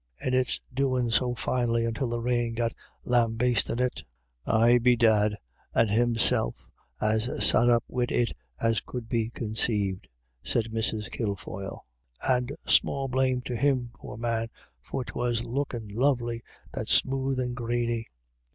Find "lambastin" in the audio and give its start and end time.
3.05-3.79